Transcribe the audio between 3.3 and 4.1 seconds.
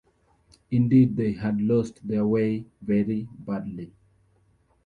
badly.